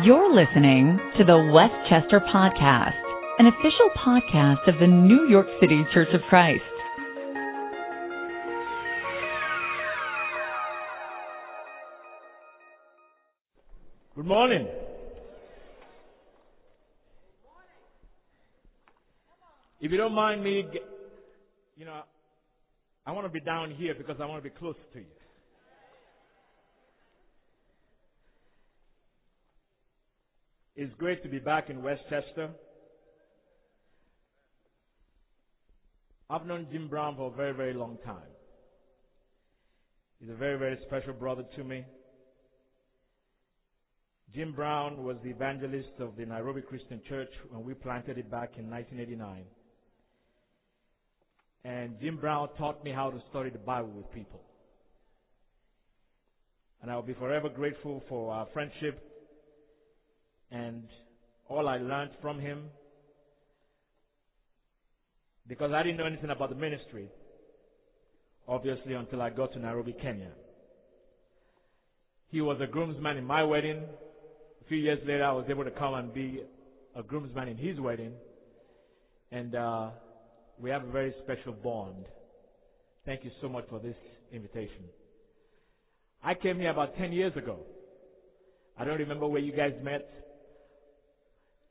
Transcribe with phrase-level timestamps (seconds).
[0.00, 2.94] You're listening to the Westchester Podcast,
[3.38, 6.62] an official podcast of the New York City Church of Christ.
[14.16, 14.66] Good morning.
[19.82, 20.64] If you don't mind me,
[21.76, 22.00] you know,
[23.04, 25.21] I want to be down here because I want to be close to you.
[30.82, 32.50] It's great to be back in Westchester.
[36.28, 38.32] I've known Jim Brown for a very, very long time.
[40.18, 41.84] He's a very, very special brother to me.
[44.34, 48.54] Jim Brown was the evangelist of the Nairobi Christian Church when we planted it back
[48.58, 49.44] in 1989.
[51.64, 54.42] And Jim Brown taught me how to study the Bible with people.
[56.82, 59.11] And I will be forever grateful for our friendship
[61.52, 62.64] all I learned from him
[65.46, 67.08] because I didn't know anything about the ministry,
[68.48, 70.30] obviously, until I got to Nairobi, Kenya.
[72.28, 73.76] He was a groomsman in my wedding.
[73.76, 76.42] A few years later, I was able to come and be
[76.96, 78.12] a groomsman in his wedding.
[79.30, 79.90] And uh,
[80.58, 82.06] we have a very special bond.
[83.04, 83.96] Thank you so much for this
[84.32, 84.84] invitation.
[86.22, 87.58] I came here about 10 years ago.
[88.78, 90.08] I don't remember where you guys met.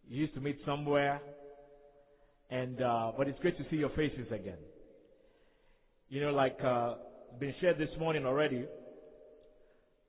[0.09, 1.21] You used to meet somewhere.
[2.49, 4.57] And, uh, but it's great to see your faces again.
[6.09, 6.95] You know, like, uh,
[7.39, 8.65] been shared this morning already.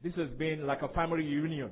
[0.02, 1.70] This has been like a family reunion.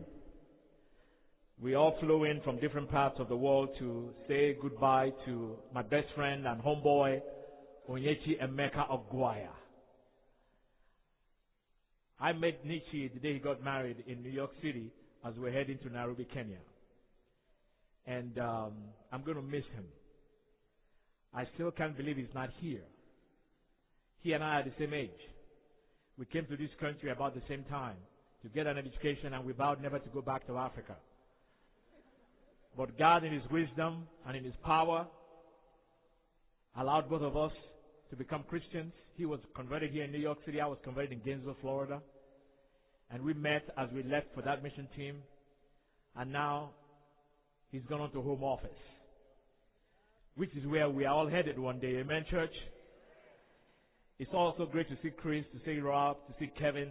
[1.60, 5.82] We all flew in from different parts of the world to say goodbye to my
[5.82, 7.20] best friend and homeboy,
[7.88, 9.48] Onyechi Emeka Ogwaya.
[12.20, 14.92] I met Nietzsche the day he got married in New York City
[15.26, 16.58] as we're heading to Nairobi, Kenya.
[18.06, 18.72] And um,
[19.12, 19.84] I'm going to miss him.
[21.34, 22.82] I still can't believe he's not here.
[24.22, 25.10] He and I are the same age.
[26.18, 27.96] We came to this country about the same time
[28.42, 30.96] to get an education, and we vowed never to go back to Africa.
[32.76, 35.06] But God, in His wisdom and in His power,
[36.76, 37.52] allowed both of us
[38.10, 38.92] to become Christians.
[39.16, 40.60] He was converted here in New York City.
[40.60, 42.00] I was converted in Gainesville, Florida.
[43.10, 45.16] And we met as we left for that mission team.
[46.16, 46.70] And now
[47.70, 48.70] he's gone on to home office,
[50.36, 51.96] which is where we are all headed one day.
[51.98, 52.52] Amen, church?
[54.18, 56.90] It's also great to see Chris, to see Rob, to see Kevin.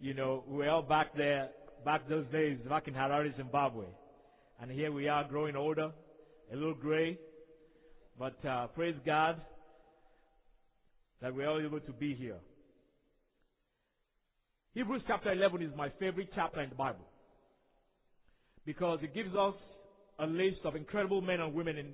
[0.00, 1.50] You know, we we're all back there,
[1.84, 3.84] back those days, back in Harare, Zimbabwe.
[4.60, 5.92] And here we are growing older,
[6.52, 7.18] a little gray.
[8.18, 9.40] But uh, praise God
[11.20, 12.38] that we're all able to be here.
[14.74, 17.04] Hebrews chapter 11 is my favorite chapter in the Bible
[18.64, 19.54] because it gives us
[20.18, 21.86] a list of incredible men and women in,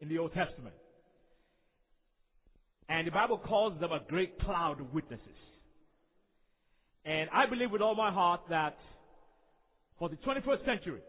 [0.00, 0.74] in the Old Testament.
[2.88, 5.26] And the Bible calls them a great cloud of witnesses.
[7.04, 8.76] And I believe with all my heart that
[9.98, 11.00] for the 21st century,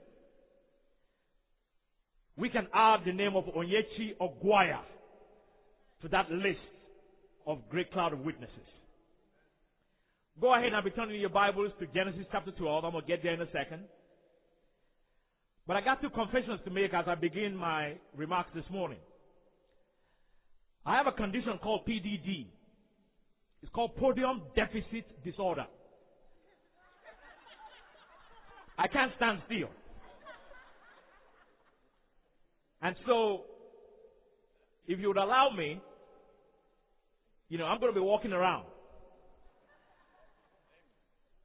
[2.37, 4.79] we can add the name of Onyechi Ogwaya
[6.01, 6.59] to that list
[7.45, 8.55] of great cloud of witnesses.
[10.39, 12.85] Go ahead and be turning your Bibles to Genesis chapter 12.
[12.85, 13.83] I'm going to get there in a second.
[15.67, 18.99] But I got two confessions to make as I begin my remarks this morning.
[20.85, 22.47] I have a condition called PDD.
[23.61, 25.65] It's called podium deficit disorder.
[28.77, 29.69] I can't stand still.
[32.81, 33.43] And so,
[34.87, 35.79] if you would allow me,
[37.49, 38.65] you know, I'm going to be walking around.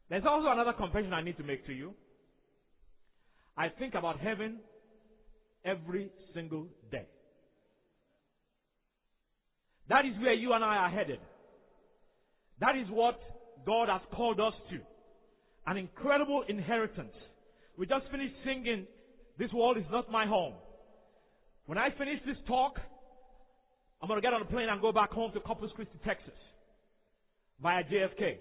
[0.08, 1.92] There's also another confession I need to make to you.
[3.56, 4.58] I think about heaven
[5.64, 7.06] every single day.
[9.88, 11.20] That is where you and I are headed.
[12.60, 13.18] That is what
[13.64, 14.78] God has called us to.
[15.66, 17.14] An incredible inheritance.
[17.76, 18.86] We just finished singing,
[19.38, 20.54] This world is not my home.
[21.66, 22.78] When I finish this talk,
[24.00, 26.34] I'm going to get on a plane and go back home to Corpus Christi, Texas,
[27.60, 28.36] via JFK.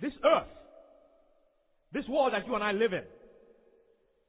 [0.00, 0.48] This earth,
[1.92, 3.02] this world that you and I live in,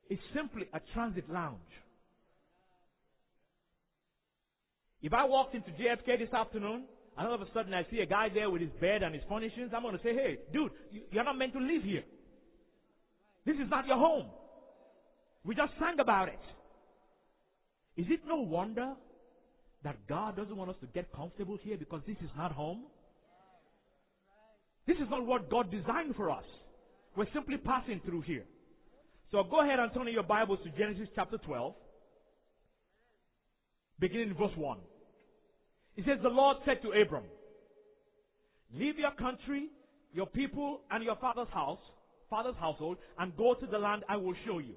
[0.09, 1.59] is simply a transit lounge.
[5.01, 6.83] If I walked into JFK this afternoon
[7.17, 9.23] and all of a sudden I see a guy there with his bed and his
[9.27, 10.71] furnishings, I'm going to say, hey, dude,
[11.11, 12.03] you're not meant to live here.
[13.45, 14.27] This is not your home.
[15.43, 16.39] We just sang about it.
[17.97, 18.93] Is it no wonder
[19.83, 22.83] that God doesn't want us to get comfortable here because this is not home?
[24.85, 26.43] This is not what God designed for us.
[27.15, 28.45] We're simply passing through here.
[29.31, 31.73] So go ahead and turn in your Bibles to Genesis chapter 12,
[33.99, 34.77] beginning in verse 1.
[35.97, 37.23] It says, The Lord said to Abram,
[38.73, 39.67] Leave your country,
[40.13, 41.79] your people, and your father's house,
[42.29, 44.75] father's household, and go to the land I will show you.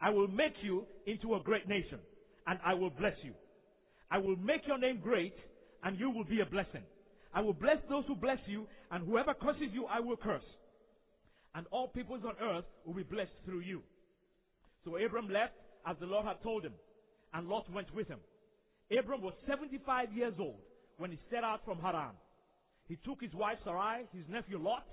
[0.00, 1.98] I will make you into a great nation,
[2.46, 3.32] and I will bless you.
[4.10, 5.34] I will make your name great,
[5.84, 6.82] and you will be a blessing.
[7.32, 10.42] I will bless those who bless you, and whoever curses you, I will curse.
[11.54, 13.82] And all peoples on earth will be blessed through you.
[14.84, 15.54] So Abram left
[15.86, 16.74] as the Lord had told him,
[17.34, 18.20] and Lot went with him.
[18.96, 20.60] Abram was 75 years old
[20.98, 22.14] when he set out from Haran.
[22.88, 24.84] He took his wife Sarai, his nephew Lot,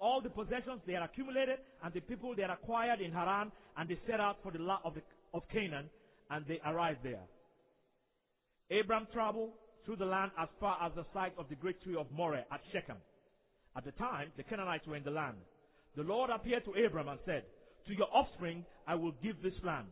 [0.00, 3.88] all the possessions they had accumulated, and the people they had acquired in Haran, and
[3.88, 4.94] they set out for the land of,
[5.32, 5.88] of Canaan,
[6.30, 7.24] and they arrived there.
[8.70, 9.52] Abram traveled
[9.84, 12.60] through the land as far as the site of the great tree of Moreh at
[12.72, 12.96] Shechem.
[13.76, 15.36] At the time, the Canaanites were in the land.
[15.96, 17.44] The Lord appeared to Abram and said,
[17.86, 19.86] To your offspring I will give this land.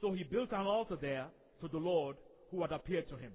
[0.00, 1.26] So he built an altar there
[1.60, 2.16] to the Lord
[2.50, 3.32] who had appeared to him.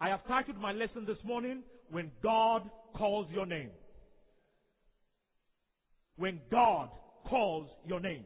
[0.00, 2.62] I have titled my lesson this morning, When God
[2.96, 3.70] Calls Your Name.
[6.16, 6.88] When God
[7.28, 8.24] calls your name.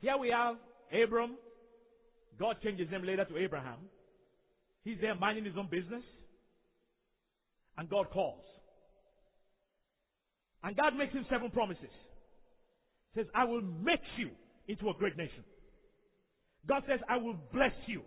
[0.00, 0.56] Here we have
[0.92, 1.36] Abram.
[2.38, 3.78] God changed his name later to Abraham.
[4.84, 6.02] He's there minding his own business.
[7.76, 8.44] And God calls.
[10.62, 11.90] And God makes him seven promises.
[13.14, 14.30] says, I will make you
[14.66, 15.44] into a great nation.
[16.66, 18.02] God says, I will bless you.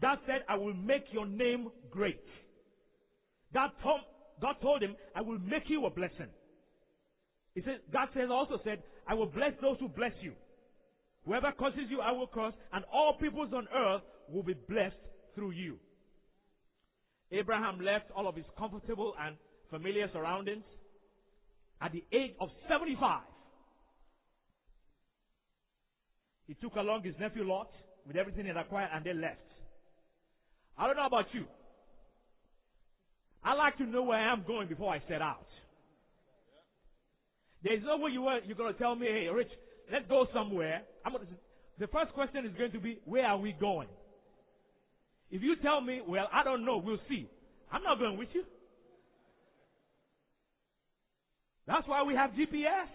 [0.00, 2.20] God said, I will make your name great.
[3.54, 4.00] God told,
[4.40, 6.28] God told him, I will make you a blessing.
[7.54, 10.32] He said, God says also said, I will bless those who bless you.
[11.24, 14.96] Whoever curses you, I will curse, and all peoples on earth will be blessed
[15.34, 15.78] through you.
[17.32, 19.36] Abraham left all of his comfortable and
[19.70, 20.64] familiar surroundings
[21.80, 23.22] at the age of 75.
[26.46, 27.70] He took along his nephew Lot
[28.06, 29.40] with everything he had acquired and they left.
[30.76, 31.44] I don't know about you.
[33.44, 35.46] I like to know where I am going before I set out.
[37.62, 39.50] There's no way you are, you're going to tell me, hey, Rich,
[39.90, 40.82] let's go somewhere.
[41.04, 41.24] I'm gonna,
[41.78, 43.88] the first question is going to be, where are we going?
[45.32, 47.26] If you tell me, well, I don't know, we'll see.
[47.72, 48.44] I'm not going with you.
[51.66, 52.92] That's why we have GPS.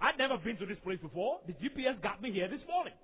[0.00, 1.38] I'd never been to this place before.
[1.46, 2.94] The GPS got me here this morning.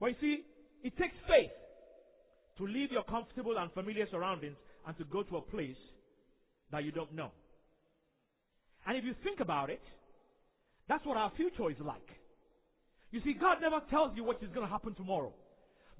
[0.00, 0.42] But you see,
[0.82, 1.52] it takes faith
[2.58, 5.76] to leave your comfortable and familiar surroundings and to go to a place
[6.72, 7.30] that you don't know.
[8.84, 9.82] And if you think about it,
[10.88, 12.08] that's what our future is like.
[13.16, 15.32] You see, God never tells you what is going to happen tomorrow.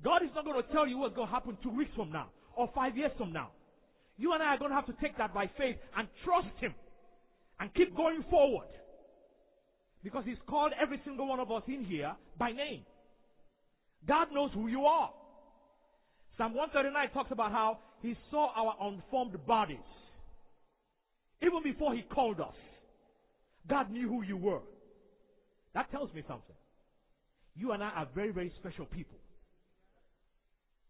[0.05, 2.27] God is not going to tell you what's going to happen two weeks from now
[2.55, 3.53] or five years from now.
[4.19, 6.75] You and I are going to have to take that by faith and trust Him
[7.59, 8.69] and keep going forward.
[10.05, 12.83] Because He's called every single one of us in here by name.
[14.07, 15.09] God knows who you are.
[16.37, 19.79] Psalm 139 talks about how He saw our unformed bodies.
[21.41, 22.57] Even before He called us,
[23.71, 24.61] God knew who you were.
[25.73, 26.57] That tells me something.
[27.57, 29.19] You and I are very, very special people.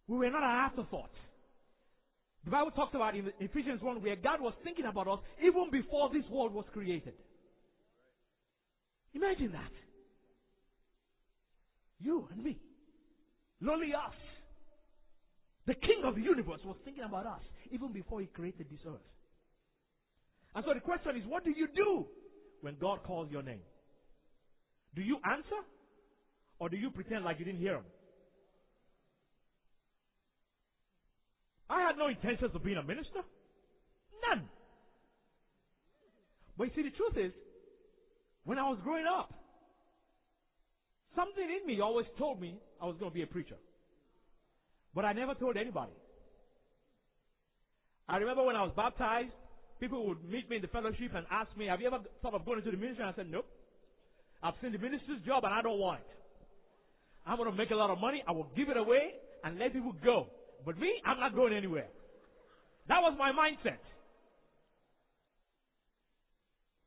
[0.08, 1.10] We were not an afterthought.
[2.44, 6.10] The Bible talks about in Ephesians 1 where God was thinking about us even before
[6.12, 7.14] this world was created.
[9.14, 9.72] Imagine that.
[11.98, 12.58] You and me.
[13.60, 14.14] Lowly us.
[15.66, 17.42] The King of the universe was thinking about us
[17.72, 19.00] even before he created this earth.
[20.54, 22.06] And so the question is, what do you do
[22.60, 23.62] when God calls your name?
[24.94, 25.60] Do you answer?
[26.58, 27.84] Or do you pretend like you didn't hear him?
[31.68, 33.20] I had no intentions of being a minister.
[34.28, 34.48] None.
[36.56, 37.32] But you see, the truth is,
[38.44, 39.32] when I was growing up,
[41.14, 43.56] something in me always told me I was going to be a preacher.
[44.94, 45.92] But I never told anybody.
[48.08, 49.32] I remember when I was baptized,
[49.80, 52.46] people would meet me in the fellowship and ask me, Have you ever thought of
[52.46, 53.04] going into the ministry?
[53.04, 53.46] And I said, Nope.
[54.42, 56.15] I've seen the minister's job and I don't want it.
[57.26, 58.22] I'm going to make a lot of money.
[58.26, 59.10] I will give it away
[59.42, 60.28] and let people go.
[60.64, 61.88] But me, I'm not going anywhere.
[62.88, 63.78] That was my mindset.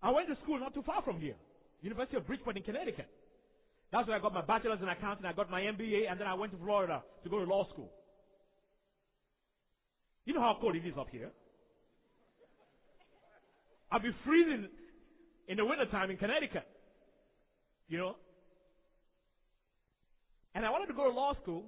[0.01, 1.35] I went to school not too far from here,
[1.81, 3.09] University of Bridgeport in Connecticut.
[3.91, 5.25] That's where I got my bachelor's in accounting.
[5.25, 7.91] I got my MBA, and then I went to Florida to go to law school.
[10.25, 11.31] You know how cold it is up here.
[13.91, 14.67] I'll be freezing
[15.47, 16.67] in the wintertime in Connecticut.
[17.87, 18.15] You know?
[20.55, 21.63] And I wanted to go to law school,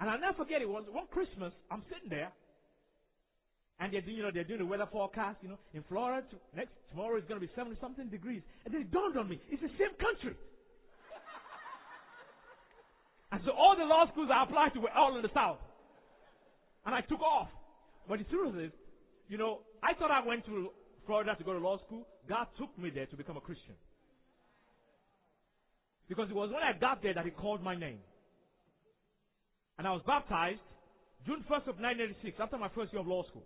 [0.00, 2.30] And I'll never forget it was one Christmas, I'm sitting there,
[3.80, 6.36] and they're doing, you know, they're doing the weather forecast, you know, in Florida, to,
[6.56, 8.42] next, tomorrow is going to be 70 something degrees.
[8.64, 10.34] And then it dawned on me, it's the same country.
[13.32, 15.58] and so all the law schools I applied to were all in the South.
[16.86, 17.48] And I took off.
[18.08, 18.72] But the truth is,
[19.28, 20.70] you know, I thought I went to
[21.06, 22.04] Florida to go to law school.
[22.28, 23.74] God took me there to become a Christian.
[26.08, 27.98] Because it was when I got there that He called my name.
[29.78, 30.60] And I was baptized
[31.26, 33.44] June 1st of 1986, after my first year of law school.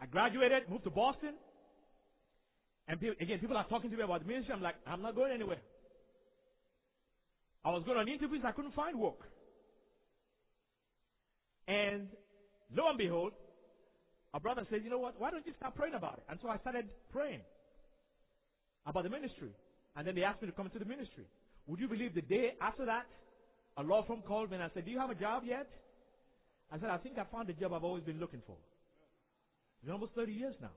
[0.00, 1.34] I graduated, moved to Boston.
[2.88, 4.54] And again, people are talking to me about the ministry.
[4.54, 5.60] I'm like, I'm not going anywhere.
[7.64, 9.20] I was going on interviews, I couldn't find work.
[11.68, 12.08] And
[12.74, 13.32] lo and behold,
[14.32, 15.20] a brother said, You know what?
[15.20, 16.24] Why don't you start praying about it?
[16.28, 17.40] And so I started praying
[18.86, 19.50] about the ministry.
[19.96, 21.24] And then they asked me to come into the ministry.
[21.66, 23.06] Would you believe the day after that,
[23.76, 25.68] a law firm called me and I said, Do you have a job yet?
[26.72, 28.56] I said, I think I found the job I've always been looking for.
[29.82, 30.70] It's almost 30 years now.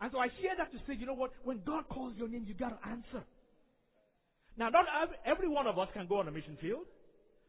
[0.00, 1.30] And so I share that to say, you know what?
[1.44, 3.22] When God calls your name, you got to answer.
[4.56, 4.86] Now, not
[5.24, 6.86] every one of us can go on a mission field.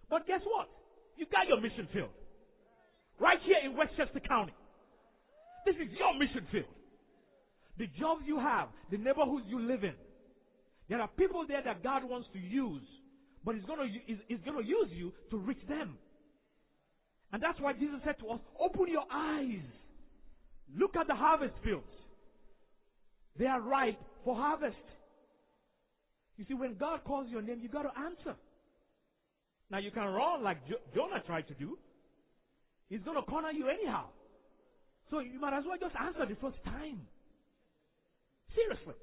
[0.10, 0.70] But guess what?
[1.18, 2.10] You got your mission field.
[3.20, 4.54] Right here in Westchester County.
[5.66, 6.70] This is your mission field.
[7.78, 9.94] The jobs you have, the neighborhoods you live in.
[10.88, 12.84] There are people there that God wants to use,
[13.44, 15.98] but He's going to, he's, to use you to reach them.
[17.34, 19.66] And that's why Jesus said to us, open your eyes.
[20.78, 21.86] Look at the harvest fields.
[23.38, 24.78] They are ripe for harvest.
[26.38, 28.38] You see, when God calls your name, you got to answer.
[29.70, 31.78] Now you can run like jo- Jonah tried to do.
[32.90, 34.06] He's going to corner you anyhow.
[35.10, 37.02] So you might as well just answer the first time.
[38.56, 38.94] Seriously.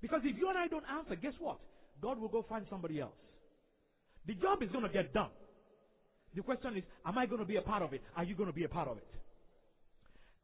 [0.00, 1.58] Because if you and I don't answer, guess what?
[2.00, 3.12] God will go find somebody else.
[4.26, 5.30] The job is going to get done.
[6.34, 8.02] The question is, am I going to be a part of it?
[8.16, 9.06] Are you going to be a part of it?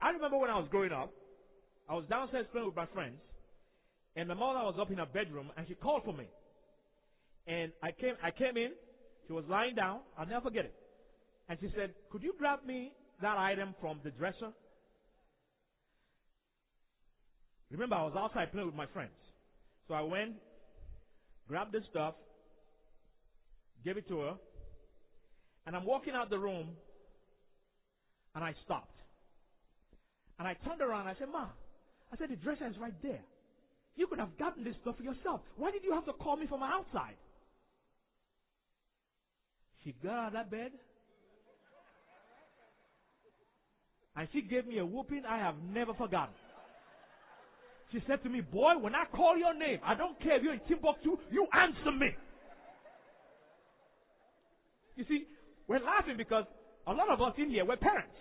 [0.00, 1.10] I remember when I was growing up,
[1.88, 3.16] I was downstairs playing with my friends,
[4.16, 6.26] and my mother was up in her bedroom, and she called for me.
[7.46, 8.72] And I came, I came in.
[9.26, 10.00] She was lying down.
[10.18, 10.74] I'll never forget it.
[11.48, 14.52] And she said, "Could you grab me that item from the dresser?"
[17.70, 19.16] Remember, I was outside playing with my friends,
[19.88, 20.34] so I went,
[21.48, 22.14] grabbed the stuff,
[23.84, 24.34] gave it to her,
[25.66, 26.68] and I'm walking out the room,
[28.34, 28.92] and I stopped.
[30.38, 31.46] And I turned around and I said, Ma,
[32.12, 33.20] I said, the dresser is right there.
[33.96, 35.40] You could have gotten this stuff for yourself.
[35.56, 37.16] Why did you have to call me from outside?
[39.82, 40.72] She got out of that bed
[44.16, 46.34] and she gave me a whooping I have never forgotten.
[47.92, 50.54] She said to me, Boy, when I call your name, I don't care if you're
[50.54, 52.10] in Timbuktu, you answer me.
[54.96, 55.26] You see,
[55.68, 56.44] we're laughing because
[56.86, 58.16] a lot of us in here, we're parents.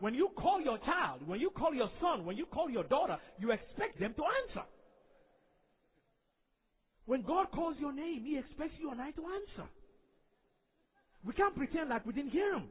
[0.00, 3.18] When you call your child, when you call your son, when you call your daughter,
[3.38, 4.66] you expect them to answer.
[7.04, 9.68] When God calls your name, He expects you and I to answer.
[11.26, 12.70] We can't pretend like we didn't hear Him.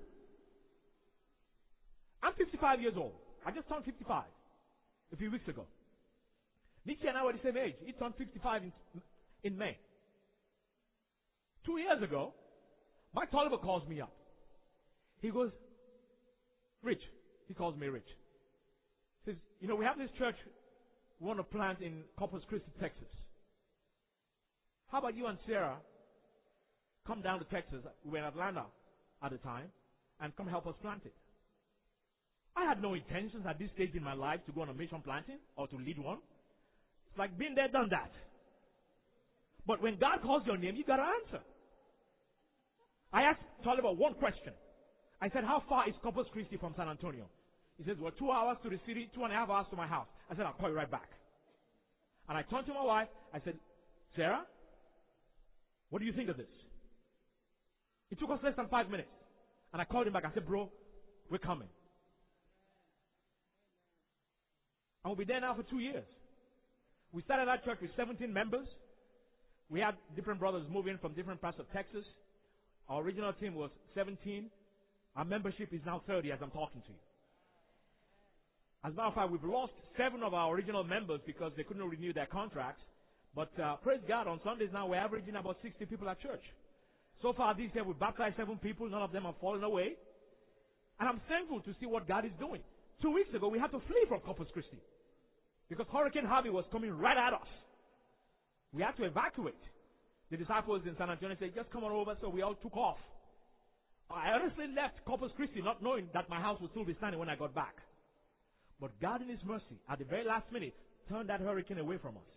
[2.24, 3.14] I'm 55 years old.
[3.46, 4.24] I just turned 55
[5.14, 5.66] a few weeks ago.
[6.86, 7.76] Nicky and I were the same age.
[7.86, 8.72] He turned 55 in,
[9.44, 9.78] in May.
[11.66, 12.34] Two years ago,
[13.14, 14.14] Mike Tolliver calls me up.
[15.22, 15.52] He goes,
[16.82, 17.02] Rich.
[17.48, 18.08] He calls me Rich.
[19.24, 20.36] He says, you know, we have this church
[21.20, 23.10] we want to plant in Corpus Christi, Texas.
[24.88, 25.78] How about you and Sarah
[27.06, 27.84] come down to Texas?
[28.06, 28.66] We were in Atlanta
[29.22, 29.68] at the time
[30.22, 31.14] and come help us plant it.
[32.60, 35.02] I had no intentions at this stage in my life to go on a mission
[35.04, 36.18] planting or to lead one.
[37.10, 38.12] It's like being there, done that.
[39.66, 41.44] But when God calls your name, you gotta answer.
[43.14, 44.54] I asked Tolliver one question.
[45.22, 47.26] I said, How far is Corpus Christi from San Antonio?
[47.78, 49.88] He says, Well, two hours to the city, two and a half hours to my
[49.88, 50.08] house.
[50.30, 51.10] I said, I'll call you right back.
[52.28, 53.08] And I turned to my wife.
[53.34, 53.56] I said,
[54.16, 54.44] Sarah,
[55.90, 56.52] what do you think of this?
[58.12, 59.10] It took us less than five minutes.
[59.74, 60.26] And I called him back.
[60.26, 60.70] I said, Bro,
[61.30, 61.68] we're coming.
[65.04, 66.06] And we'll be there now for two years.
[67.12, 68.68] We started that church with 17 members.
[69.70, 72.06] We had different brothers moving from different parts of Texas.
[72.88, 74.50] Our original team was 17.
[75.16, 77.00] Our membership is now 30 as I'm talking to you.
[78.84, 81.88] As a matter of fact, we've lost seven of our original members because they couldn't
[81.88, 82.82] renew their contracts.
[83.36, 86.42] But uh, praise God, on Sundays now we're averaging about 60 people at church.
[87.22, 88.90] So far this year we've baptized seven people.
[88.90, 89.96] None of them have fallen away.
[91.00, 92.62] And I'm thankful to see what God is doing.
[93.02, 94.80] Two weeks ago we had to flee from Corpus Christi
[95.70, 97.48] because Hurricane Harvey was coming right at us.
[98.74, 99.62] We had to evacuate.
[100.32, 102.16] The disciples in San Antonio said, just come on over.
[102.22, 102.98] So we all took off.
[104.12, 107.30] I honestly left Corpus Christi not knowing that my house would still be standing when
[107.30, 107.76] I got back.
[108.82, 110.74] But God in His mercy, at the very last minute,
[111.08, 112.30] turned that hurricane away from us.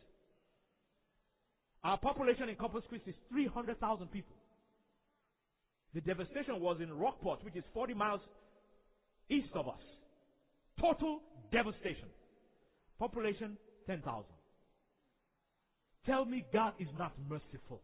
[1.84, 4.36] Our population in Corpus Christi is 300,000 people.
[5.94, 8.20] The devastation was in Rockport, which is 40 miles
[9.28, 9.80] east of us.
[10.82, 11.20] Total
[11.52, 12.08] devastation.
[12.98, 14.24] Population 10,000.
[16.04, 17.80] Tell me God is not merciful.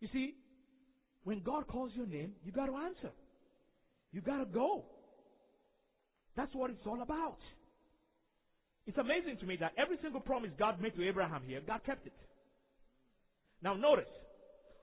[0.00, 0.34] You see,
[1.24, 3.10] when God calls your name, you got to answer.
[4.12, 4.84] You got to go.
[6.36, 7.38] That's what it's all about.
[8.86, 12.06] It's amazing to me that every single promise God made to Abraham here, God kept
[12.06, 12.12] it.
[13.62, 14.08] Now notice,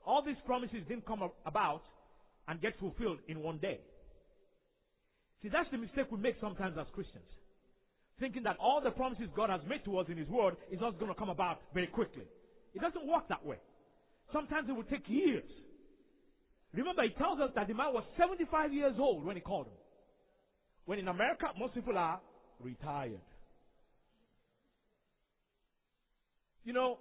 [0.05, 1.81] all these promises didn't come about
[2.47, 3.79] and get fulfilled in one day.
[5.43, 7.27] See, that's the mistake we make sometimes as Christians.
[8.17, 10.97] Thinking that all the promises God has made to us in His Word is not
[10.97, 12.23] going to come about very quickly.
[12.73, 13.57] It doesn't work that way.
[14.31, 15.43] Sometimes it will take years.
[16.73, 19.73] Remember, He tells us that the man was 75 years old when He called him.
[20.85, 22.21] When in America, most people are
[22.61, 23.19] retired.
[26.63, 26.99] You know,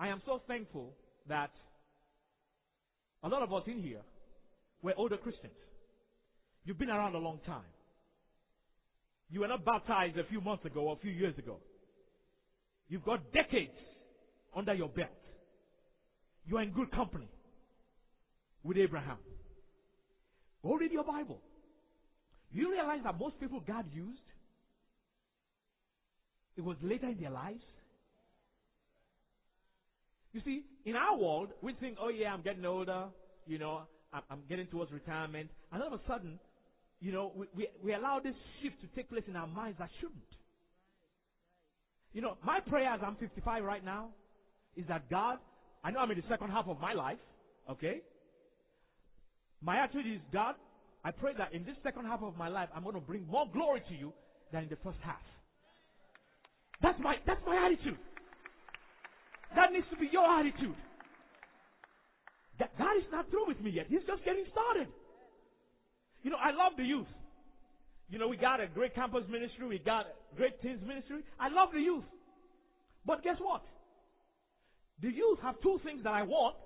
[0.00, 0.92] I am so thankful
[1.28, 1.50] that
[3.22, 4.02] a lot of us in here,
[4.82, 5.54] we're older Christians.
[6.64, 7.62] You've been around a long time.
[9.30, 11.58] You were not baptized a few months ago or a few years ago.
[12.88, 13.72] You've got decades
[14.54, 15.08] under your belt.
[16.46, 17.28] You are in good company
[18.62, 19.18] with Abraham.
[20.62, 21.40] Go read your Bible.
[22.52, 24.20] You realize that most people God used,
[26.56, 27.64] it was later in their lives.
[30.32, 33.06] You see, in our world, we think, oh yeah, I'm getting older,
[33.46, 35.50] you know, I'm getting towards retirement.
[35.72, 36.38] And all of a sudden,
[37.00, 39.90] you know, we, we, we allow this shift to take place in our minds that
[40.00, 40.20] shouldn't.
[42.12, 44.08] You know, my prayer as I'm 55 right now
[44.76, 45.38] is that God,
[45.82, 47.18] I know I'm in the second half of my life,
[47.70, 48.00] okay?
[49.62, 50.54] My attitude is, God,
[51.04, 53.46] I pray that in this second half of my life, I'm going to bring more
[53.52, 54.12] glory to you
[54.52, 55.20] than in the first half.
[56.82, 57.98] That's my, that's my attitude.
[59.56, 60.76] That needs to be your attitude.
[62.58, 63.86] God is not through with me yet.
[63.88, 64.88] He's just getting started.
[66.24, 67.06] You know, I love the youth.
[68.08, 69.68] You know, we got a great campus ministry.
[69.68, 71.20] We got a great teens ministry.
[71.38, 72.04] I love the youth.
[73.06, 73.62] But guess what?
[75.02, 76.56] The youth have two things that I want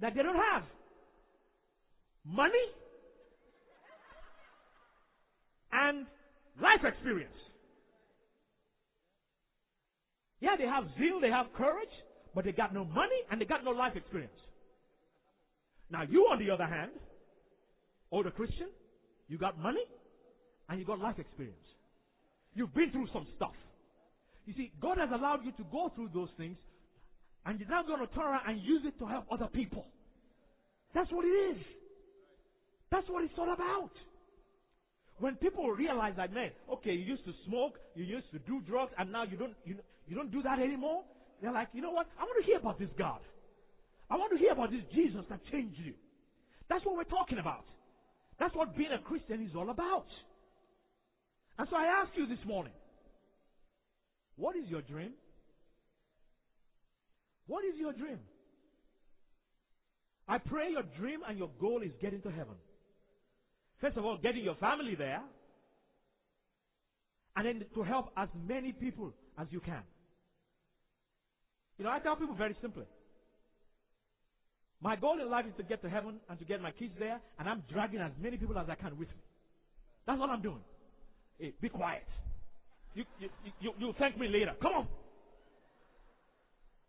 [0.00, 0.64] that they don't have.
[2.26, 2.66] Money
[5.72, 6.06] and
[6.60, 7.30] life experience.
[10.40, 11.88] Yeah, they have zeal, they have courage,
[12.34, 14.32] but they got no money and they got no life experience.
[15.90, 16.90] Now you, on the other hand,
[18.10, 18.68] older Christian,
[19.28, 19.84] you got money
[20.68, 21.56] and you got life experience.
[22.54, 23.54] You've been through some stuff.
[24.46, 26.56] You see, God has allowed you to go through those things
[27.46, 29.86] and you're now going to turn around and use it to help other people.
[30.94, 31.56] That's what it is.
[32.90, 33.90] That's what it's all about.
[35.18, 38.92] When people realize that, man, okay, you used to smoke, you used to do drugs,
[38.98, 39.76] and now you don't, you,
[40.08, 41.04] you don't do that anymore,
[41.40, 42.06] they're like, you know what?
[42.18, 43.20] I want to hear about this God.
[44.10, 45.94] I want to hear about this Jesus that changed you.
[46.68, 47.64] That's what we're talking about.
[48.40, 50.06] That's what being a Christian is all about.
[51.58, 52.72] And so I ask you this morning,
[54.36, 55.12] what is your dream?
[57.46, 58.18] What is your dream?
[60.26, 62.54] I pray your dream and your goal is getting to heaven.
[63.80, 65.20] First of all, getting your family there.
[67.36, 69.82] And then to help as many people as you can.
[71.78, 72.84] You know, I tell people very simply.
[74.82, 77.20] My goal in life is to get to heaven and to get my kids there,
[77.38, 79.22] and I'm dragging as many people as I can with me.
[80.06, 80.62] That's what I'm doing.
[81.38, 82.06] Hey, be quiet.
[82.94, 83.28] You, you,
[83.60, 84.52] you, you thank me later.
[84.62, 84.88] Come on.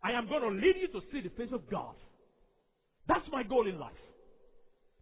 [0.02, 1.94] I am going to lead you to see the face of God.
[3.08, 3.92] That's my goal in life.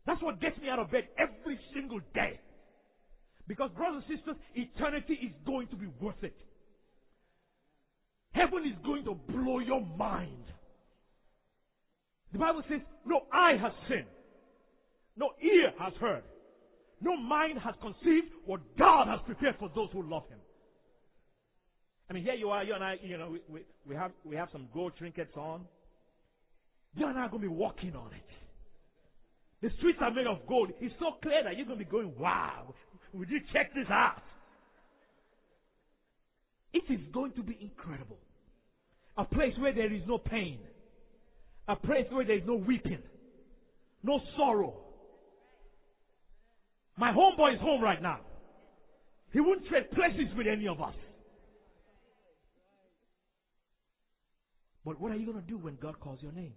[0.06, 2.40] That's what gets me out of bed every single day.
[3.46, 6.36] Because, brothers and sisters, eternity is going to be worth it.
[8.32, 10.39] Heaven is going to blow your mind.
[12.32, 14.06] The Bible says, No eye has seen,
[15.16, 16.22] no ear has heard,
[17.00, 20.38] no mind has conceived what God has prepared for those who love Him.
[22.08, 24.36] I mean, here you are, you and I, you know, we, we, we have, we
[24.36, 25.64] have some gold trinkets on.
[26.94, 28.30] You and I are going to be walking on it.
[29.62, 30.70] The streets are made of gold.
[30.80, 32.74] It's so clear that you're going to be going, wow,
[33.12, 34.22] would you check this out?
[36.72, 38.18] It is going to be incredible.
[39.16, 40.58] A place where there is no pain.
[41.68, 42.98] A place where there is no weeping.
[44.02, 44.74] No sorrow.
[46.96, 48.20] My homeboy is home right now.
[49.32, 50.94] He wouldn't trade places with any of us.
[54.84, 56.54] But what are you going to do when God calls your name?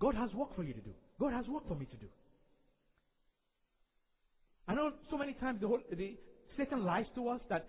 [0.00, 0.92] God has work for you to do.
[1.20, 2.06] God has work for me to do.
[4.68, 6.16] I know so many times the whole the
[6.56, 7.66] Satan lies to us that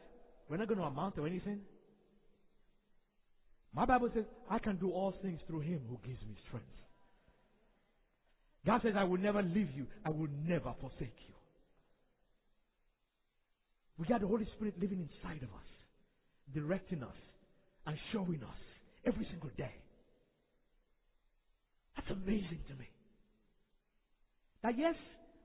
[0.49, 1.61] we're not going to amount to anything.
[3.73, 6.65] My Bible says, I can do all things through him who gives me strength.
[8.65, 9.87] God says, I will never leave you.
[10.05, 11.35] I will never forsake you.
[13.97, 15.69] We got the Holy Spirit living inside of us,
[16.53, 17.15] directing us
[17.85, 18.59] and showing us
[19.05, 19.73] every single day.
[21.95, 22.87] That's amazing to me.
[24.63, 24.95] That yes,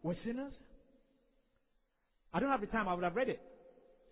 [0.02, 0.52] we're sinners.
[2.32, 3.40] I don't have the time, I would have read it.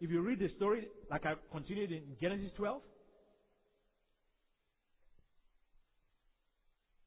[0.01, 2.83] If you read the story, like I continued in Genesis 12,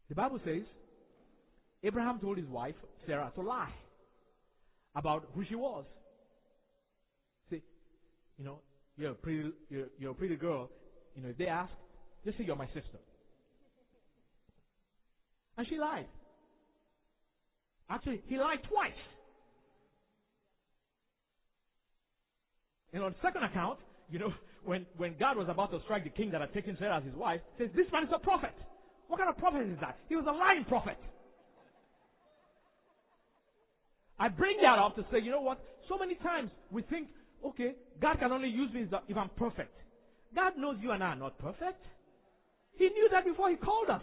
[0.10, 0.64] the Bible says
[1.84, 3.74] Abraham told his wife, Sarah, to lie
[4.96, 5.86] about who she was.
[7.50, 7.62] See,
[8.38, 8.60] you know,
[8.98, 10.70] you're a pretty, you're, you're a pretty girl.
[11.16, 11.72] You know, if they ask,
[12.24, 13.00] just say you're my sister.
[15.58, 16.08] And she lied.
[17.90, 18.92] Actually, he lied twice.
[22.94, 24.34] And on second account, you know,
[24.66, 27.14] when, when God was about to strike the king that had taken Sarah as his
[27.16, 28.56] wife, says, This man is a prophet.
[29.08, 29.98] What kind of prophet is that?
[30.10, 30.98] He was a lying prophet.
[34.18, 35.60] I bring that up to say, you know what?
[35.90, 37.08] So many times we think,
[37.46, 39.76] okay, God can only use me if I'm perfect.
[40.34, 41.84] God knows you and I are not perfect.
[42.78, 44.02] He knew that before He called us.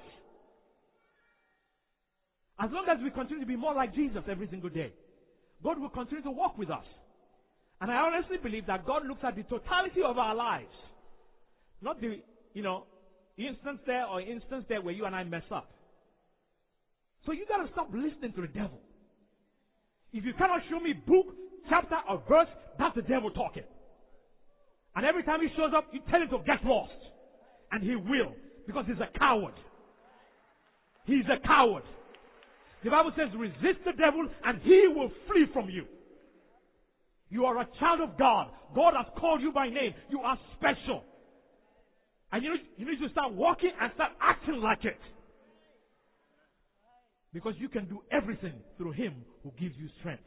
[2.59, 4.93] As long as we continue to be more like Jesus every single day,
[5.63, 6.85] God will continue to walk with us.
[7.81, 10.73] And I honestly believe that God looks at the totality of our lives.
[11.81, 12.21] Not the,
[12.55, 12.85] you know,
[13.37, 15.71] instance there or instance there where you and I mess up.
[17.27, 18.81] So you gotta stop listening to the devil.
[20.13, 21.27] If you cannot show me book,
[21.69, 23.65] chapter, or verse, that's the devil talking.
[24.95, 26.93] And every time he shows up, you tell him to get lost.
[27.71, 28.35] And he will.
[28.67, 29.55] Because he's a coward.
[31.07, 31.85] He's a coward.
[32.85, 35.87] The Bible says, resist the devil and he will flee from you.
[37.31, 38.49] You are a child of God.
[38.75, 39.95] God has called you by name.
[40.11, 41.03] You are special.
[42.33, 44.99] And you need, you need to start walking and start acting like it.
[47.33, 50.23] Because you can do everything through Him who gives you strength.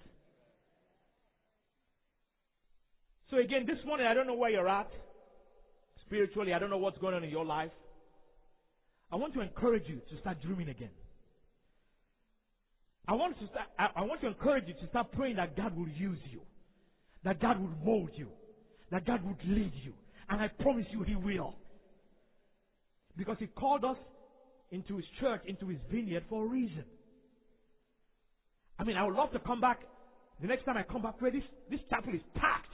[3.31, 4.89] So again, this morning, I don't know where you're at.
[6.05, 7.71] Spiritually, I don't know what's going on in your life.
[9.11, 10.89] I want to encourage you to start dreaming again.
[13.07, 15.75] I want to start, I, I want to encourage you to start praying that God
[15.75, 16.41] will use you,
[17.23, 18.27] that God will mold you,
[18.91, 19.93] that God would lead you,
[20.29, 21.55] and I promise you He will,
[23.17, 23.97] because He called us
[24.71, 26.83] into His church, into His vineyard for a reason.
[28.77, 29.79] I mean, I would love to come back
[30.41, 32.73] the next time I come back where this this chapel is packed.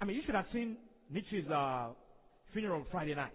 [0.00, 0.76] I mean, you should have seen
[1.10, 1.88] Nietzsche's uh,
[2.52, 3.32] funeral Friday night.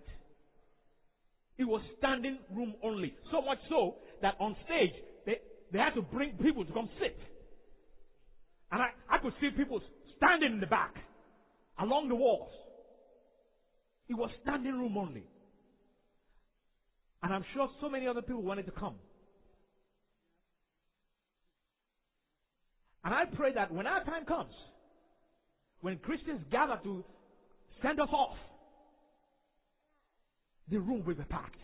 [1.57, 3.13] It was standing room only.
[3.31, 4.93] So much so that on stage,
[5.25, 5.39] they,
[5.73, 7.17] they had to bring people to come sit.
[8.71, 9.81] And I, I could see people
[10.15, 10.93] standing in the back,
[11.79, 12.51] along the walls.
[14.09, 15.23] It was standing room only.
[17.21, 18.95] And I'm sure so many other people wanted to come.
[23.03, 24.53] And I pray that when our time comes,
[25.81, 27.03] when Christians gather to
[27.81, 28.35] send us off,
[30.69, 31.55] the room will be packed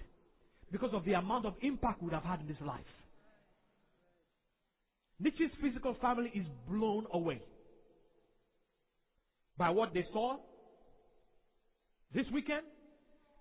[0.71, 2.79] because of the amount of impact we would have had in this life.
[5.19, 7.41] Nietzsche's physical family is blown away
[9.57, 10.37] by what they saw
[12.15, 12.63] this weekend.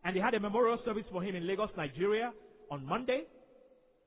[0.05, 2.33] And they had a memorial service for him in Lagos, Nigeria
[2.71, 3.23] on Monday.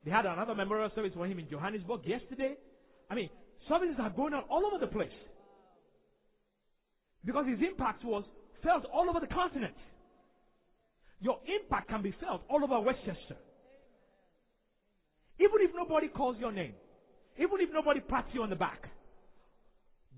[0.05, 2.55] They had another memorial service for him in Johannesburg yesterday.
[3.09, 3.29] I mean,
[3.67, 5.09] services are going on all over the place.
[7.25, 8.23] Because his impact was
[8.63, 9.73] felt all over the continent.
[11.19, 13.37] Your impact can be felt all over Westchester.
[15.39, 16.73] Even if nobody calls your name,
[17.37, 18.89] even if nobody pats you on the back,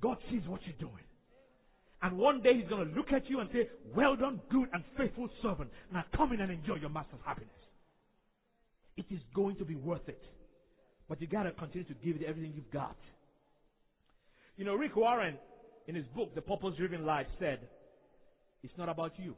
[0.02, 1.04] God sees what you're doing.
[2.02, 4.84] And one day He's going to look at you and say, Well done, good and
[4.98, 5.70] faithful servant.
[5.94, 7.54] Now come in and enjoy your master's happiness.
[8.98, 10.22] It is going to be worth it.
[11.08, 12.96] But you got to continue to give it everything you've got.
[14.58, 15.36] You know, Rick Warren,
[15.88, 17.60] in his book, The Purpose Driven Life, said,
[18.62, 19.36] It's not about you.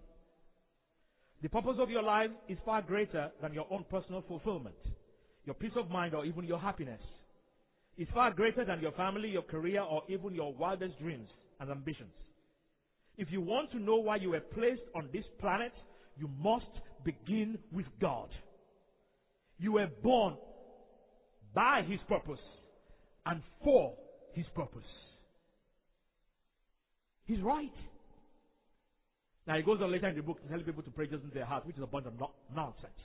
[1.42, 4.76] The purpose of your life is far greater than your own personal fulfillment,
[5.46, 7.02] your peace of mind, or even your happiness.
[7.98, 12.12] It's far greater than your family, your career, or even your wildest dreams and ambitions.
[13.18, 15.74] If you want to know why you were placed on this planet,
[16.18, 16.66] you must
[17.04, 18.30] begin with God.
[19.60, 20.36] You were born
[21.54, 22.40] by His purpose
[23.26, 23.94] and for
[24.34, 24.88] His purpose.
[27.26, 27.72] He's right.
[29.48, 31.32] Now he goes on later in the book to tell people to pray just in
[31.34, 33.02] their heart, which is a bunch of no- nonsense.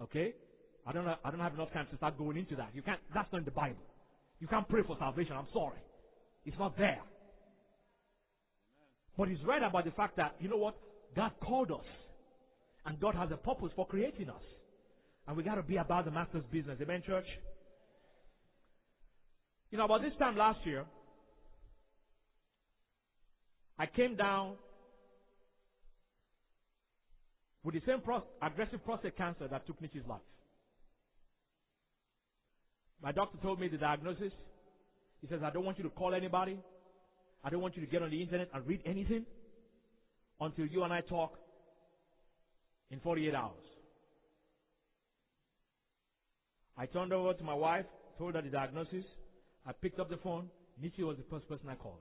[0.00, 0.34] Okay?
[0.86, 2.70] I don't, know, I don't have enough time to start going into that.
[2.74, 3.82] You can't, that's not in the Bible.
[4.40, 5.34] You can't pray for salvation.
[5.36, 5.78] I'm sorry.
[6.44, 7.00] It's not there.
[9.16, 10.74] But he's right about the fact that, you know what?
[11.14, 11.84] God called us.
[12.86, 14.42] And God has a purpose for creating us.
[15.28, 16.78] And we got to be about the master's business.
[16.82, 17.26] Amen, church?
[19.70, 20.84] You know, about this time last year,
[23.78, 24.54] I came down
[27.64, 28.02] with the same
[28.42, 30.20] aggressive prostate cancer that took Nietzsche's life.
[33.02, 34.32] My doctor told me the diagnosis.
[35.20, 36.58] He says, I don't want you to call anybody.
[37.44, 39.24] I don't want you to get on the internet and read anything
[40.40, 41.38] until you and I talk
[42.90, 43.52] in 48 hours.
[46.76, 47.86] I turned over to my wife,
[48.18, 49.04] told her the diagnosis.
[49.66, 50.48] I picked up the phone.
[50.80, 52.00] Nietzsche was the first person I called.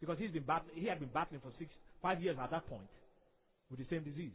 [0.00, 1.70] Because he's been he had been battling for six,
[2.00, 2.86] five years at that point
[3.70, 4.32] with the same disease.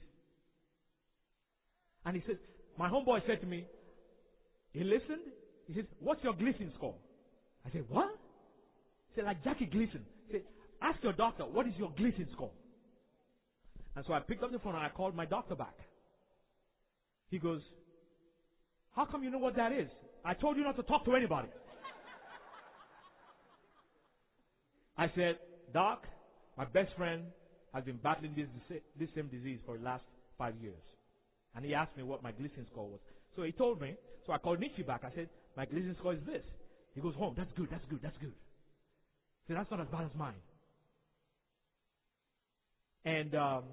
[2.06, 2.38] And he said,
[2.78, 3.66] my homeboy said to me,
[4.72, 5.22] he listened.
[5.68, 6.96] He said, what's your Gleason score?
[7.66, 8.10] I said, what?
[9.16, 10.02] Said, like Jackie Gleason.
[10.32, 10.42] Said,
[10.82, 12.52] ask your doctor, what is your Gleason score?
[13.96, 15.76] And so I picked up the phone and I called my doctor back.
[17.30, 17.62] He goes,
[18.96, 19.88] how come you know what that is?
[20.26, 21.48] I told you not to talk to anybody.
[24.98, 25.38] I said,
[25.74, 26.06] Doc,
[26.58, 27.24] my best friend
[27.74, 30.04] has been battling this, this same disease for the last
[30.38, 30.82] five years.
[31.56, 33.00] And he asked me what my Gleason score was.
[33.36, 33.96] So he told me.
[34.26, 35.02] So I called Nietzsche back.
[35.04, 36.44] I said, my Gleason score is this.
[36.96, 37.34] He goes, home.
[37.36, 37.68] That's good.
[37.72, 38.00] That's good.
[38.02, 38.34] That's good.
[39.48, 40.34] Said, that's not as bad as mine.
[43.06, 43.64] And um,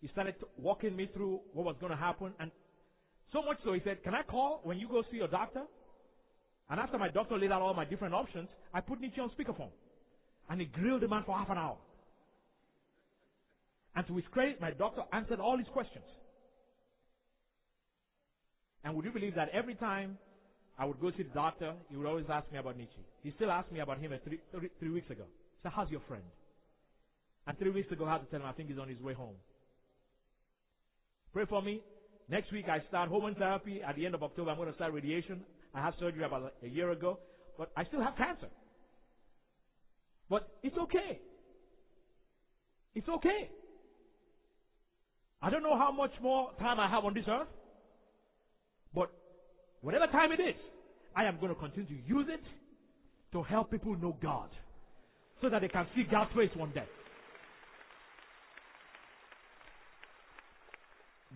[0.00, 2.32] he started walking me through what was going to happen.
[2.40, 2.50] And
[3.32, 5.62] so much so, he said, Can I call when you go see your doctor?
[6.70, 9.70] And after my doctor laid out all my different options, I put Nietzsche on speakerphone.
[10.48, 11.76] And he grilled the man for half an hour.
[13.94, 16.04] And to his credit, my doctor answered all his questions.
[18.84, 20.18] And would you believe that every time
[20.82, 22.98] I would go see the doctor, he would always ask me about Nietzsche.
[23.22, 25.22] He still asked me about him three, three, three weeks ago.
[25.62, 26.24] So, how's your friend?
[27.46, 29.12] And three weeks ago, I had to tell him I think he's on his way
[29.12, 29.36] home.
[31.32, 31.82] Pray for me.
[32.28, 33.80] Next week, I start hormone therapy.
[33.80, 35.42] At the end of October, I'm going to start radiation.
[35.72, 37.20] I had surgery about a year ago,
[37.56, 38.48] but I still have cancer.
[40.28, 41.20] But it's okay.
[42.96, 43.50] It's okay.
[45.40, 47.46] I don't know how much more time I have on this earth,
[48.92, 49.12] but
[49.80, 50.56] whatever time it is,
[51.14, 52.42] I am going to continue to use it
[53.32, 54.48] to help people know God
[55.40, 56.84] so that they can see God's face one day.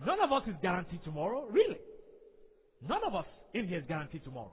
[0.05, 1.77] None of us is guaranteed tomorrow, really.
[2.87, 4.51] None of us in here is guaranteed tomorrow.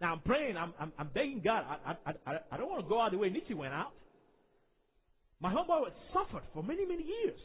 [0.00, 1.64] Now I'm praying, I'm, I'm, I'm begging God.
[1.68, 3.92] I, I, I, I don't want to go out the way Nietzsche went out.
[5.40, 7.38] My homeboy suffered for many, many years.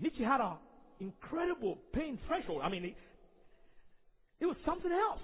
[0.00, 0.54] Nietzsche had an
[1.00, 2.62] incredible pain threshold.
[2.62, 2.94] I mean,
[4.40, 5.20] it, was something else.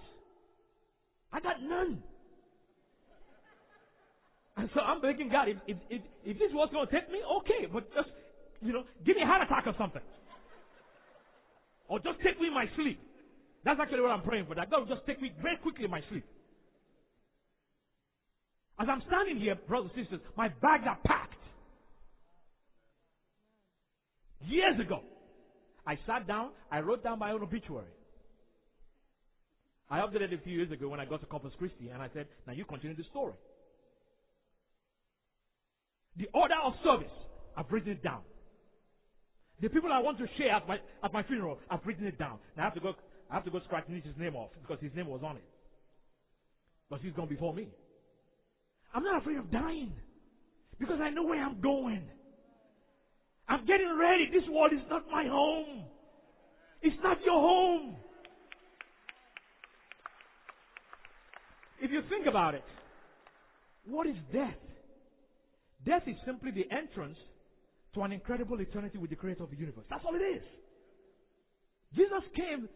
[1.33, 2.03] I got none.
[4.57, 7.19] And so I'm begging God, if, if, if, if this was going to take me,
[7.41, 8.09] okay, but just,
[8.61, 10.03] you know, give me a heart attack or something.
[11.89, 13.01] Or just take me in my sleep.
[13.65, 14.55] That's actually what I'm praying for.
[14.55, 16.25] That God will just take me very quickly in my sleep.
[18.79, 21.35] As I'm standing here, brothers and sisters, my bags are packed.
[24.47, 25.01] Years ago,
[25.87, 27.94] I sat down, I wrote down my own obituary.
[29.91, 32.27] I updated a few years ago when I got to Corpus Christi, and I said,
[32.47, 33.35] now you continue the story.
[36.17, 37.13] The order of service,
[37.57, 38.21] I've written it down.
[39.61, 42.39] The people I want to share at my, at my funeral, I've written it down.
[42.57, 42.95] Now I have to go,
[43.31, 45.45] I have to go scratch Nietzsche's name off because his name was on it.
[46.91, 47.69] But he's gone before me.
[48.95, 49.93] I'm not afraid of dying
[50.79, 52.03] because I know where I'm going.
[53.49, 54.31] I'm getting ready.
[54.33, 55.85] This world is not my home.
[56.83, 57.97] It's not your home.
[61.81, 62.65] If you think about it,
[63.87, 64.55] what is death?
[65.85, 67.19] Death is simply the entrance
[67.95, 69.85] to an incredible eternity with the creator of the universe.
[69.91, 70.43] That's all it is.
[71.95, 72.69] Jesus came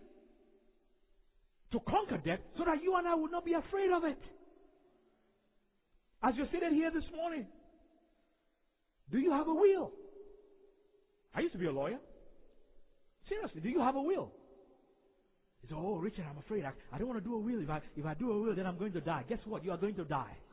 [1.72, 4.18] to conquer death so that you and I would not be afraid of it.
[6.22, 7.46] As you're sitting here this morning,
[9.10, 9.92] do you have a will?
[11.34, 11.98] I used to be a lawyer.
[13.28, 14.32] Seriously, do you have a will?
[15.62, 17.62] He said, Oh, Richard, I'm afraid I, I don't want to do a will.
[17.62, 19.24] If I, if I do a will, then I'm going to die.
[19.28, 19.64] Guess what?
[19.64, 20.36] You are going to die.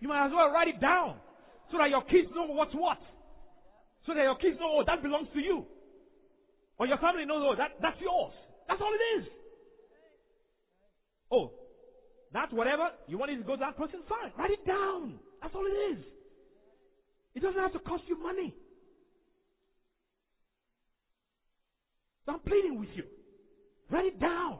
[0.00, 1.16] You might as well write it down
[1.70, 2.98] so that your kids know what's what.
[4.06, 5.64] So that your kids know, oh, that belongs to you.
[6.78, 8.34] Or your family knows, oh, that, that's yours.
[8.68, 9.28] That's all it is.
[11.32, 11.52] Oh,
[12.32, 12.90] that's whatever.
[13.06, 14.00] You want it to go to that person?
[14.08, 14.32] Fine.
[14.36, 15.14] Write it down.
[15.40, 16.04] That's all it is.
[17.34, 18.54] It doesn't have to cost you money.
[22.26, 23.04] So I'm pleading with you.
[23.90, 24.58] Write it down.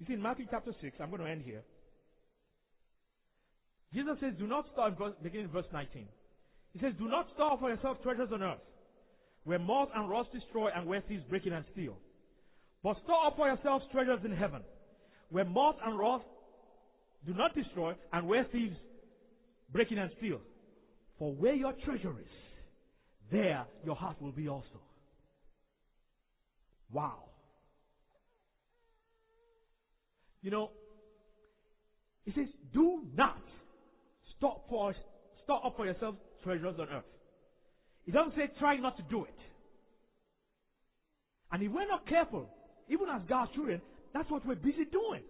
[0.00, 1.62] You see, in Matthew chapter 6, I'm going to end here.
[3.94, 4.90] Jesus says, Do not store,
[5.22, 6.06] beginning in verse 19.
[6.72, 8.58] He says, Do not store for yourself treasures on earth,
[9.44, 11.96] where moth and rust destroy and where thieves break in and steal.
[12.82, 14.62] But store up for yourselves treasures in heaven,
[15.30, 16.24] where moth and rust
[17.26, 18.76] do not destroy and where thieves
[19.72, 20.40] break in and steal.
[21.18, 22.32] For where your treasure is,
[23.32, 24.80] there your heart will be also.
[26.92, 27.24] Wow.
[30.42, 30.70] You know,
[32.24, 33.42] he says, do not
[34.36, 34.94] stop for
[35.44, 36.14] store up for yourself
[36.44, 37.04] treasures on earth.
[38.04, 39.34] He doesn't say try not to do it.
[41.50, 42.48] And if we're not careful,
[42.88, 43.80] even as God's children,
[44.12, 45.22] that's what we're busy doing.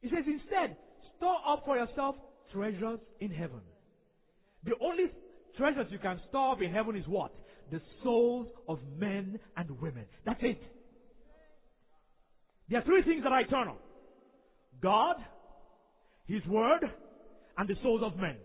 [0.00, 0.76] He says instead,
[1.16, 2.16] store up for yourself
[2.52, 3.60] treasures in heaven.
[4.64, 5.06] The only
[5.56, 7.32] treasures you can store up in heaven is what?
[7.70, 10.04] The souls of men and women.
[10.26, 10.60] That's it.
[12.68, 13.76] There are three things that are eternal
[14.82, 15.16] God,
[16.26, 16.80] His Word,
[17.56, 18.36] and the souls of men.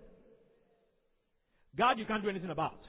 [1.77, 2.79] God, you can't do anything about.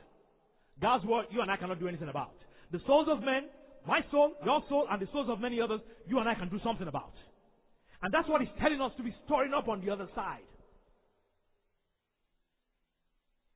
[0.80, 2.34] God's Word, you and I cannot do anything about.
[2.72, 3.44] The souls of men,
[3.86, 6.58] my soul, your soul, and the souls of many others, you and I can do
[6.64, 7.12] something about.
[8.02, 10.49] And that's what He's telling us to be storing up on the other side.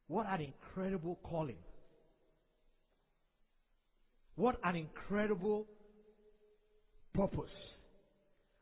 [0.08, 1.56] What an incredible calling.
[4.36, 5.66] What an incredible
[7.14, 7.50] purpose.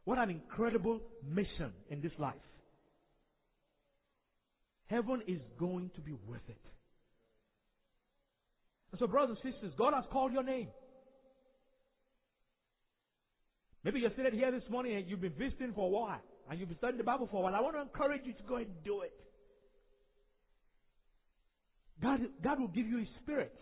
[0.05, 2.35] What an incredible mission in this life.
[4.87, 6.59] Heaven is going to be worth it.
[8.91, 10.69] And so, brothers and sisters, God has called your name.
[13.85, 16.69] Maybe you're sitting here this morning and you've been visiting for a while and you've
[16.69, 17.55] been studying the Bible for a while.
[17.55, 19.13] I want to encourage you to go and do it.
[22.03, 23.55] God, God will give you His Spirit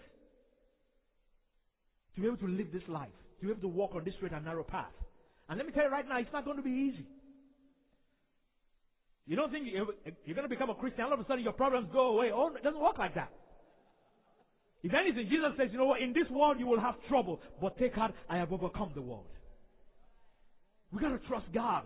[2.15, 3.09] to be able to live this life,
[3.41, 4.93] to be able to walk on this straight and narrow path.
[5.49, 7.07] And let me tell you right now, it's not going to be easy.
[9.27, 11.89] You don't think you're, going to become a Christian, all of a sudden your problems
[11.93, 12.31] go away.
[12.35, 13.31] Oh, it doesn't work like that.
[14.83, 17.79] If anything, Jesus says, you know what, in this world you will have trouble, but
[17.79, 19.27] take heart, I have overcome the world.
[20.93, 21.85] We gotta trust God.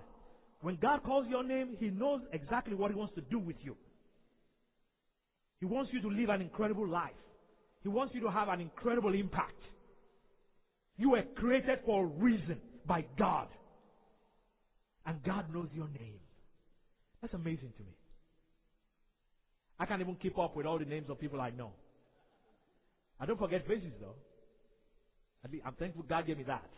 [0.63, 3.77] When God calls your name, He knows exactly what He wants to do with you.
[5.65, 7.17] He wants you to live an incredible life.
[7.83, 9.63] He wants you to have an incredible impact.
[10.99, 13.49] You were created for a reason by God.
[15.07, 16.21] And God knows your name.
[17.23, 17.97] That's amazing to me.
[19.81, 21.71] I can't even keep up with all the names of people I know.
[23.19, 24.17] I don't forget faces though.
[25.65, 26.69] I'm thankful God gave me that.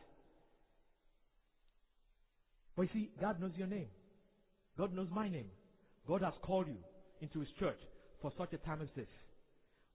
[2.77, 3.88] But you see, God knows your name.
[4.79, 5.51] God knows my name.
[6.07, 6.77] God has called you
[7.20, 7.81] into His church
[8.20, 9.09] for such a time as this.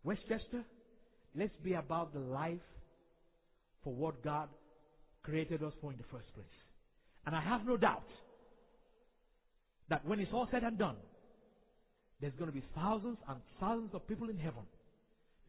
[0.03, 0.63] Westchester,
[1.35, 2.59] let's be about the life
[3.83, 4.49] for what God
[5.23, 6.45] created us for in the first place.
[7.25, 8.07] And I have no doubt
[9.89, 10.95] that when it's all said and done,
[12.19, 14.63] there's going to be thousands and thousands of people in heaven